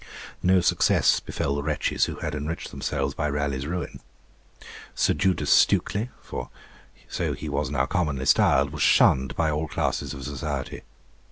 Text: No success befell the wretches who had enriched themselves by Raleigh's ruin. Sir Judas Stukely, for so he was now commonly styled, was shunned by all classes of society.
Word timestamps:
No 0.41 0.61
success 0.61 1.19
befell 1.19 1.53
the 1.53 1.61
wretches 1.61 2.05
who 2.05 2.15
had 2.15 2.33
enriched 2.33 2.71
themselves 2.71 3.13
by 3.13 3.29
Raleigh's 3.29 3.67
ruin. 3.67 3.99
Sir 4.95 5.13
Judas 5.13 5.51
Stukely, 5.51 6.09
for 6.23 6.49
so 7.07 7.33
he 7.33 7.47
was 7.47 7.69
now 7.69 7.85
commonly 7.85 8.25
styled, 8.25 8.71
was 8.71 8.81
shunned 8.81 9.35
by 9.35 9.51
all 9.51 9.67
classes 9.67 10.15
of 10.15 10.23
society. 10.23 10.81